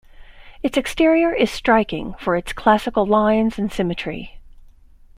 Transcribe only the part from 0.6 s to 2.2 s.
Its exterior is striking